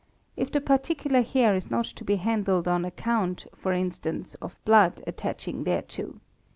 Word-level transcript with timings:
If 0.35 0.51
the 0.51 0.61
particular 0.61 1.21
hair 1.21 1.55
is 1.55 1.69
not 1.69 1.85
to 1.85 2.03
be 2.03 2.15
handled 2.15 2.67
on 2.67 2.85
account, 2.85 3.45
for 3.55 3.71
instance, 3.71 4.33
of 4.41 4.57
blood 4.65 4.99
attaching 5.05 5.63
thereto. 5.63 6.19